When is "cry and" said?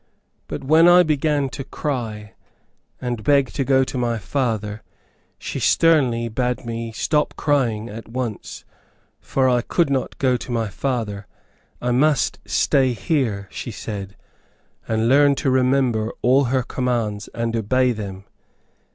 1.63-3.23